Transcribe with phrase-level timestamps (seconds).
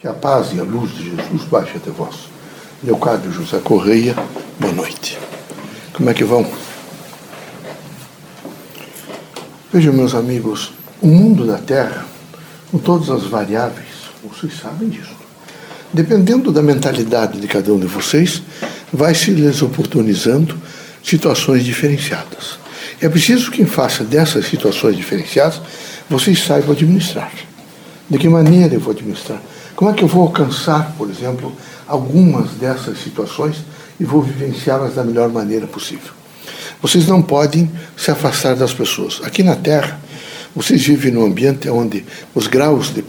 [0.00, 2.28] Que a paz e a luz de Jesus baixe até vós.
[2.84, 4.14] Leocádio José Correia,
[4.60, 5.18] boa noite.
[5.92, 6.48] Como é que vão?
[9.72, 10.72] Vejam, meus amigos,
[11.02, 12.06] o mundo da Terra,
[12.70, 13.88] com todas as variáveis,
[14.22, 15.16] vocês sabem disso.
[15.92, 18.40] Dependendo da mentalidade de cada um de vocês,
[18.92, 20.56] vai se lhes oportunizando
[21.02, 22.60] situações diferenciadas.
[23.00, 25.60] É preciso que, em face dessas situações diferenciadas,
[26.08, 27.32] vocês saibam administrar.
[28.08, 29.42] De que maneira eu vou administrar?
[29.78, 31.52] Como é que eu vou alcançar, por exemplo,
[31.86, 33.58] algumas dessas situações
[34.00, 36.12] e vou vivenciá-las da melhor maneira possível?
[36.82, 39.20] Vocês não podem se afastar das pessoas.
[39.22, 40.00] Aqui na Terra,
[40.52, 42.04] vocês vivem num ambiente onde
[42.34, 43.04] os graus de,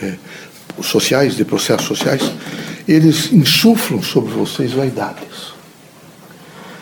[0.00, 0.14] eh,
[0.80, 2.22] sociais, de processos sociais,
[2.88, 5.52] eles insuflam sobre vocês vaidades.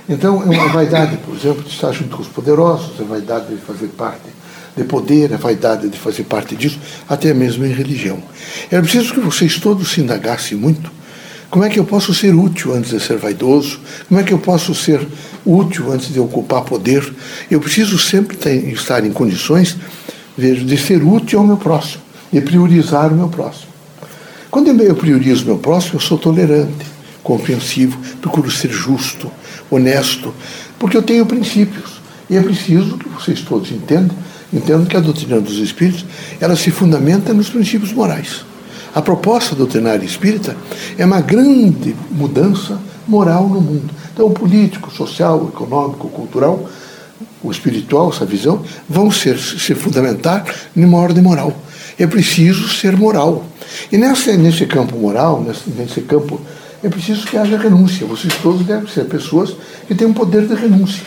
[0.09, 3.57] Então, é uma vaidade, por exemplo, de estar junto com os poderosos, é vaidade de
[3.57, 4.37] fazer parte
[4.77, 8.19] de poder, a vaidade de fazer parte disso, até mesmo em religião.
[8.71, 10.91] Era preciso que vocês todos se indagassem muito.
[11.49, 13.80] Como é que eu posso ser útil antes de ser vaidoso?
[14.09, 15.01] Como é que eu posso ser
[15.45, 17.10] útil antes de ocupar poder?
[17.51, 19.77] Eu preciso sempre ter, estar em condições
[20.37, 23.69] vejo, de ser útil ao meu próximo, de priorizar o meu próximo.
[24.51, 26.87] Quando eu priorizo o meu próximo, eu sou tolerante,
[27.23, 29.30] compreensivo, procuro ser justo,
[29.71, 30.35] honesto,
[30.79, 32.01] porque eu tenho princípios.
[32.29, 34.16] E é preciso que vocês todos entendam
[34.52, 36.05] Entendo que a doutrina dos espíritos
[36.41, 38.45] ela se fundamenta nos princípios morais.
[38.95, 40.57] A proposta doutrinária espírita
[40.97, 43.91] é uma grande mudança moral no mundo.
[44.13, 46.69] Então, político, social, econômico, cultural,
[47.43, 50.45] o espiritual, essa visão, vão ser, se fundamentar
[50.75, 51.53] numa ordem moral.
[51.99, 53.45] É preciso ser moral.
[53.91, 56.41] E nessa, nesse campo moral, nesse, nesse campo,
[56.83, 58.07] é preciso que haja renúncia.
[58.07, 59.55] Vocês todos devem ser pessoas
[59.87, 61.05] que têm um poder de renúncia.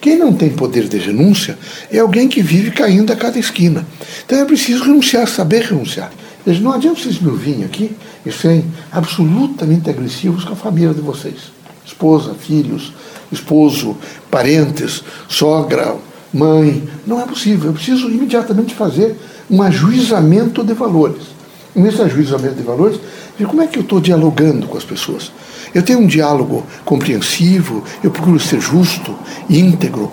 [0.00, 1.58] Quem não tem poder de renúncia
[1.90, 3.84] é alguém que vive caindo a cada esquina.
[4.24, 6.12] Então é preciso renunciar, saber renunciar.
[6.46, 7.90] Não adianta vocês me ouvirem aqui
[8.24, 11.52] e serem absolutamente agressivos com a família de vocês.
[11.84, 12.92] Esposa, filhos,
[13.30, 13.96] esposo,
[14.30, 15.96] parentes, sogra,
[16.32, 16.88] mãe.
[17.06, 17.70] Não é possível.
[17.70, 19.16] Eu preciso imediatamente fazer
[19.50, 21.37] um ajuizamento de valores.
[21.78, 22.98] E nesse ajuizamento de valores,
[23.38, 25.30] ver como é que eu estou dialogando com as pessoas.
[25.72, 29.14] Eu tenho um diálogo compreensivo, eu procuro ser justo,
[29.48, 30.10] íntegro.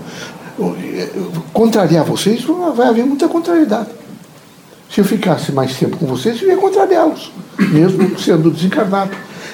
[1.52, 2.44] Contrariar vocês,
[2.76, 3.90] vai haver muita contrariedade.
[4.94, 9.10] Se eu ficasse mais tempo com vocês, eu ia contrariá-los, mesmo sendo desencarnado.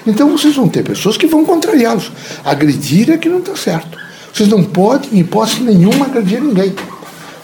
[0.05, 2.11] Então vocês vão ter pessoas que vão contrariá-los.
[2.43, 3.97] Agredir é que não está certo.
[4.33, 6.75] Vocês não podem, em hipótese nenhuma, agredir ninguém.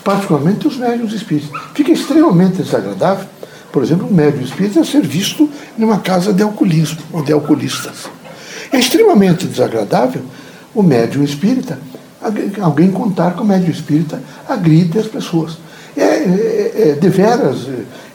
[0.03, 1.50] Particularmente os médios espíritas.
[1.73, 3.25] Fica extremamente desagradável,
[3.72, 8.05] por exemplo, um médium espírita ser visto numa casa de alcoolismo ou de alcoolistas.
[8.72, 10.23] É extremamente desagradável
[10.73, 11.79] o médium espírita,
[12.61, 15.57] alguém contar que o médium espírita agride as pessoas.
[15.97, 17.68] É, é, é deveras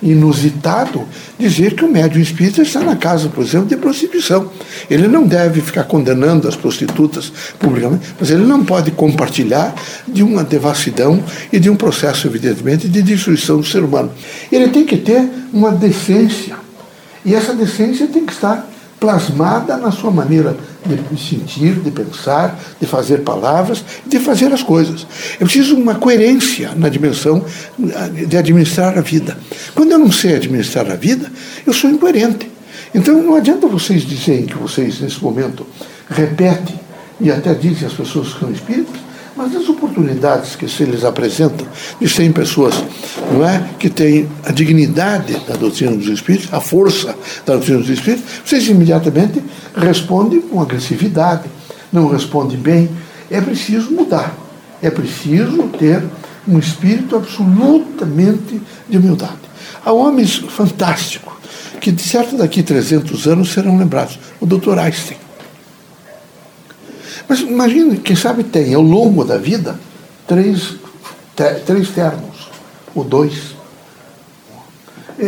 [0.02, 1.06] inusitado
[1.38, 4.50] dizer que o médium espírita está na casa, por exemplo, de prostituição.
[4.90, 9.74] Ele não deve ficar condenando as prostitutas publicamente, mas ele não pode compartilhar
[10.08, 11.22] de uma devassidão
[11.52, 14.10] e de um processo, evidentemente, de destruição do ser humano.
[14.50, 16.56] Ele tem que ter uma decência.
[17.24, 22.86] E essa decência tem que estar plasmada na sua maneira de sentir, de pensar, de
[22.86, 25.06] fazer palavras, de fazer as coisas.
[25.40, 27.44] É preciso uma coerência na dimensão
[28.26, 29.36] de administrar a vida.
[29.74, 31.30] Quando eu não sei administrar a vida,
[31.66, 32.50] eu sou incoerente.
[32.94, 35.66] Então não adianta vocês dizerem que vocês, nesse momento,
[36.08, 36.78] repetem
[37.20, 39.00] e até dizem às pessoas que são espíritas,
[39.36, 41.66] mas as oportunidades que se lhes apresentam
[42.00, 42.74] de serem pessoas
[43.32, 47.16] não é, que têm a dignidade da doutrina dos espíritos, a força
[47.46, 49.42] da doutrina dos espíritos, vocês imediatamente
[49.76, 51.48] respondem com agressividade,
[51.92, 52.90] não respondem bem.
[53.30, 54.34] É preciso mudar.
[54.80, 56.02] É preciso ter
[56.46, 59.38] um espírito absolutamente de humildade.
[59.84, 61.32] Há homens fantásticos
[61.80, 64.18] que, de certo, daqui a 300 anos serão lembrados.
[64.40, 64.78] O Dr.
[64.78, 65.22] Einstein
[67.32, 69.80] mas imagine, quem sabe tem ao longo da vida
[70.26, 70.74] três,
[71.64, 72.50] três termos,
[72.94, 73.54] ou dois.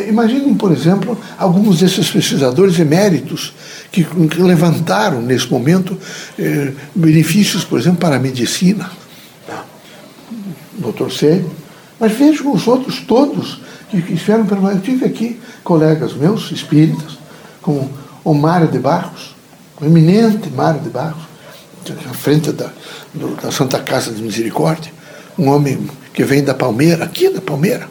[0.08, 3.54] Imaginem, por exemplo, alguns desses pesquisadores eméritos
[3.90, 4.06] que,
[4.38, 5.96] levantaram nesse momento
[6.38, 8.90] eh, benefícios, por exemplo, para a medicina.
[10.78, 11.50] Doutor Sérgio.
[11.98, 13.60] Mas vejam os outros todos
[13.90, 17.18] que, que estiveram Eu tive aqui colegas meus, espíritas,
[17.62, 17.90] como
[18.24, 19.34] o Mário de Barros,
[19.80, 21.22] o eminente Mário de Barros,
[22.10, 22.70] à frente da,
[23.12, 24.92] do, da Santa Casa de Misericórdia,
[25.38, 27.88] um homem que vem da Palmeira, aqui da Palmeira,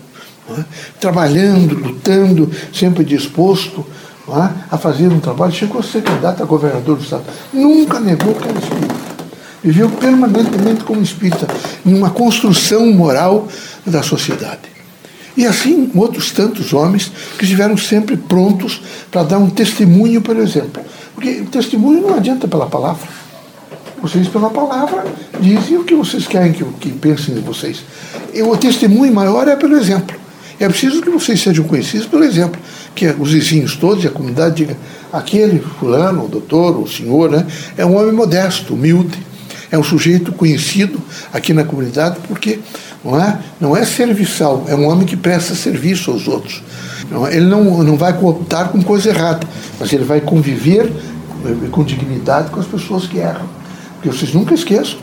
[0.49, 0.63] é?
[0.99, 3.85] trabalhando, lutando, sempre disposto
[4.27, 4.49] é?
[4.71, 5.51] a fazer um trabalho.
[5.51, 7.23] Chegou a ser candidato a governador do Estado.
[7.53, 9.13] Nunca negou que era espírita.
[9.63, 11.47] Viveu permanentemente como espírita,
[11.85, 13.47] em uma construção moral
[13.85, 14.73] da sociedade.
[15.35, 20.83] E assim, outros tantos homens que estiveram sempre prontos para dar um testemunho pelo exemplo.
[21.15, 23.07] Porque testemunho não adianta pela palavra.
[24.01, 25.05] Vocês, pela palavra,
[25.39, 27.83] dizem o que vocês querem que, que pensem de vocês.
[28.33, 30.22] E o testemunho maior é pelo exemplo.
[30.63, 32.59] É preciso que vocês sejam conhecidos pelo exemplo.
[32.95, 34.77] Que os vizinhos todos e a comunidade digam:
[35.11, 37.45] aquele fulano, o doutor, o senhor, né,
[37.75, 39.17] é um homem modesto, humilde.
[39.69, 41.01] É um sujeito conhecido
[41.33, 42.59] aqui na comunidade porque
[43.03, 46.63] não é, não é serviçal, é um homem que presta serviço aos outros.
[47.11, 47.35] É?
[47.35, 49.45] Ele não, não vai cooptar com coisa errada,
[49.79, 53.49] mas ele vai conviver eh, com dignidade com as pessoas que erram.
[53.95, 54.99] Porque vocês nunca esqueçam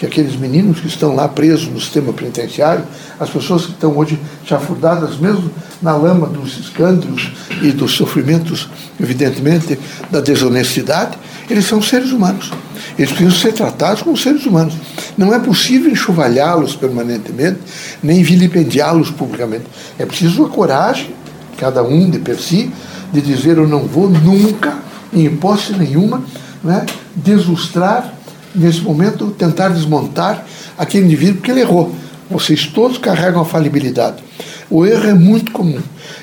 [0.00, 2.82] que aqueles meninos que estão lá presos no sistema penitenciário,
[3.20, 5.50] as pessoas que estão hoje chafurdadas mesmo
[5.82, 7.30] na lama dos escândalos
[7.60, 8.66] e dos sofrimentos,
[8.98, 9.78] evidentemente,
[10.10, 11.18] da desonestidade,
[11.50, 12.50] eles são seres humanos.
[12.98, 14.72] Eles precisam ser tratados como seres humanos.
[15.18, 17.58] Não é possível enxovalhá-los permanentemente,
[18.02, 19.66] nem vilipendiá-los publicamente.
[19.98, 21.10] É preciso a coragem,
[21.58, 22.72] cada um de per si,
[23.12, 24.78] de dizer eu não vou nunca,
[25.12, 26.22] em hipótese nenhuma,
[26.64, 28.14] né, deslustrar
[28.54, 30.44] nesse momento, tentar desmontar
[30.76, 31.94] aquele indivíduo, porque ele errou.
[32.30, 34.22] Vocês todos carregam a falibilidade.
[34.70, 35.80] O erro é muito comum.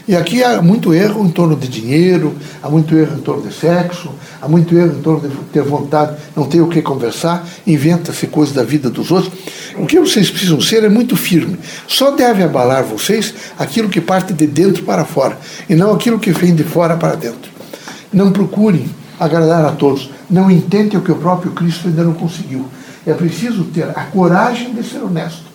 [0.07, 2.33] E aqui há muito erro em torno de dinheiro,
[2.63, 4.09] há muito erro em torno de sexo,
[4.41, 8.55] há muito erro em torno de ter vontade, não ter o que conversar, inventa-se coisas
[8.55, 9.33] da vida dos outros.
[9.77, 11.59] O que vocês precisam ser é muito firme.
[11.87, 15.37] Só deve abalar vocês aquilo que parte de dentro para fora,
[15.69, 17.51] e não aquilo que vem de fora para dentro.
[18.13, 20.09] Não procurem agradar a todos.
[20.29, 22.65] Não intentem o que o próprio Cristo ainda não conseguiu.
[23.05, 25.45] É preciso ter a coragem de ser honesto,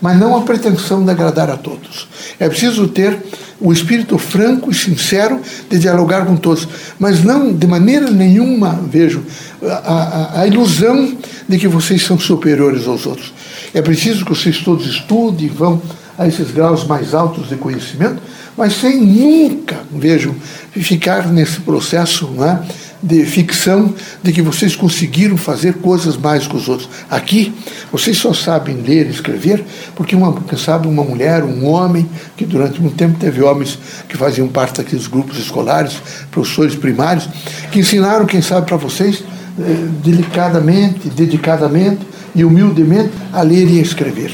[0.00, 2.08] mas não a pretensão de agradar a todos.
[2.38, 3.18] É preciso ter
[3.60, 5.40] o espírito franco e sincero
[5.70, 6.66] de dialogar com todos,
[6.98, 9.22] mas não de maneira nenhuma, vejo,
[9.62, 11.16] a, a, a ilusão
[11.48, 13.32] de que vocês são superiores aos outros.
[13.72, 15.80] É preciso que vocês todos estudem, vão
[16.18, 18.20] a esses graus mais altos de conhecimento,
[18.56, 20.34] mas sem nunca, vejo,
[20.72, 22.60] ficar nesse processo não é,
[23.02, 26.88] de ficção de que vocês conseguiram fazer coisas mais que os outros.
[27.10, 27.52] Aqui,
[27.90, 29.64] vocês só sabem ler e escrever
[29.96, 33.78] porque, uma, quem sabe, uma mulher, um homem, que durante muito tempo teve homens
[34.08, 36.00] que faziam parte daqueles grupos escolares,
[36.30, 37.28] professores primários,
[37.72, 39.24] que ensinaram, quem sabe, para vocês,
[39.58, 44.32] eh, delicadamente, dedicadamente e humildemente, a ler e a escrever.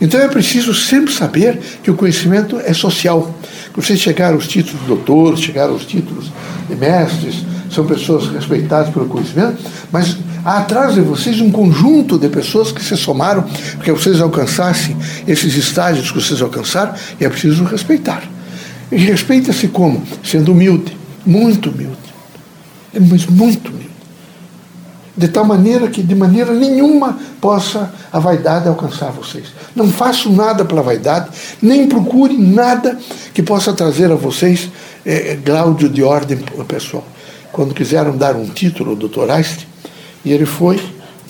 [0.00, 3.34] Então é preciso sempre saber que o conhecimento é social.
[3.74, 6.30] Vocês chegaram aos títulos de doutor, chegaram aos títulos
[6.68, 7.44] de mestres,
[7.76, 9.62] são pessoas respeitadas pelo conhecimento,
[9.92, 14.18] mas há atrás de vocês um conjunto de pessoas que se somaram para que vocês
[14.18, 14.96] alcançassem
[15.28, 18.22] esses estágios que vocês alcançaram e é preciso respeitar.
[18.90, 20.02] E respeita-se como?
[20.24, 21.98] Sendo humilde, muito humilde,
[22.94, 23.86] mas muito humilde.
[25.14, 29.48] De tal maneira que de maneira nenhuma possa a vaidade alcançar vocês.
[29.74, 31.28] Não façam nada pela vaidade,
[31.60, 32.98] nem procurem nada
[33.34, 34.70] que possa trazer a vocês
[35.04, 37.04] é, de ordem pessoal
[37.56, 39.30] quando quiseram dar um título ao Dr.
[39.30, 39.66] Einstein,
[40.22, 40.78] e ele foi,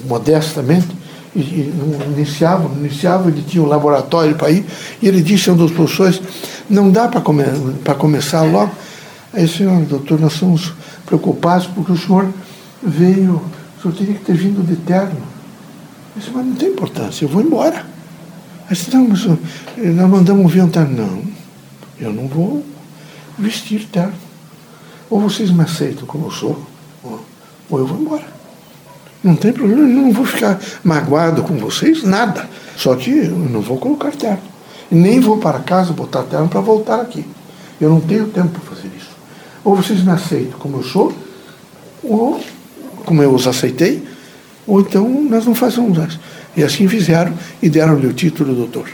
[0.05, 0.89] modestamente,
[1.37, 1.73] e, e
[2.17, 4.67] iniciava, iniciava, ele tinha um laboratório para ir,
[5.01, 6.21] e ele disse a um dos professores,
[6.69, 7.45] não dá para come,
[7.97, 8.73] começar logo.
[9.33, 10.73] Aí, senhor, doutor, nós estamos
[11.05, 12.29] preocupados porque o senhor
[12.83, 13.41] veio,
[13.79, 15.21] o senhor teria que ter vindo de terno.
[16.17, 17.87] Eu disse, mas não tem importância, eu vou embora.
[18.69, 21.07] Aí disse, não, mas nós mandamos vir um terno.
[21.07, 21.23] Não,
[22.01, 22.67] eu não vou
[23.39, 24.26] vestir terno.
[25.09, 26.61] Ou vocês me aceitam como eu sou,
[27.71, 28.25] ou eu vou embora.
[29.23, 32.49] Não tem problema, eu não vou ficar magoado com vocês, nada.
[32.77, 34.43] Só que eu não vou colocar terno.
[34.91, 37.25] Nem vou para casa botar terno para voltar aqui.
[37.81, 39.11] Eu não tenho tempo para fazer isso.
[39.65, 41.13] Ou vocês me aceitam como eu sou,
[42.03, 42.41] ou
[43.05, 44.07] como eu os aceitei,
[44.67, 46.21] ou então nós não fazemos isso.
[46.57, 48.89] E assim fizeram e deram-lhe o título de doutor.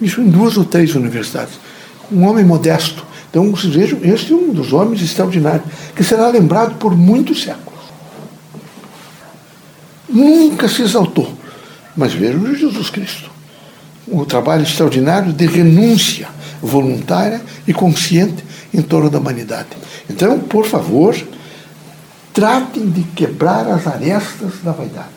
[0.00, 1.54] Isso em duas ou três universidades.
[2.10, 5.64] Um homem modesto, então, vocês vejam, este é um dos homens extraordinários,
[5.96, 7.80] que será lembrado por muitos séculos.
[10.06, 11.32] Nunca se exaltou.
[11.96, 13.30] Mas vejam Jesus Cristo.
[14.06, 16.28] O trabalho extraordinário de renúncia
[16.60, 19.70] voluntária e consciente em torno da humanidade.
[20.10, 21.16] Então, por favor,
[22.34, 25.08] tratem de quebrar as arestas da vaidade.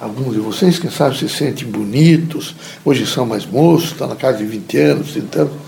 [0.00, 2.54] Alguns de vocês, quem sabe, se sentem bonitos,
[2.84, 5.65] hoje são mais moços, estão na casa de 20 anos, 30 anos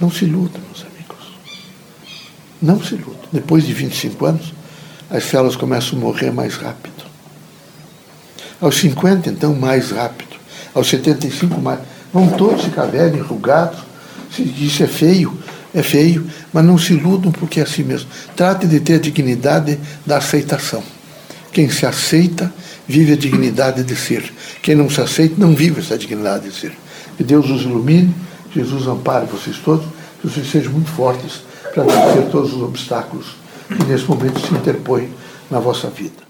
[0.00, 1.34] não se luta, meus amigos.
[2.60, 3.28] Não se luta.
[3.30, 4.52] Depois de 25 anos,
[5.10, 7.04] as células começam a morrer mais rápido.
[8.60, 10.36] Aos 50, então, mais rápido.
[10.74, 11.80] Aos 75, mais.
[12.12, 13.78] Vão todos ficar velhos, enrugados.
[14.38, 15.36] Isso é feio,
[15.74, 18.08] é feio, mas não se iludam porque é assim mesmo.
[18.36, 20.82] Trate de ter a dignidade da aceitação.
[21.52, 22.52] Quem se aceita
[22.86, 24.32] vive a dignidade de ser.
[24.62, 26.72] Quem não se aceita não vive essa dignidade de ser.
[27.16, 28.14] Que Deus os ilumine
[28.52, 29.86] Jesus ampare vocês todos,
[30.20, 31.42] que vocês sejam muito fortes
[31.72, 33.36] para vencer todos os obstáculos
[33.68, 35.12] que nesse momento se interpõem
[35.50, 36.29] na vossa vida.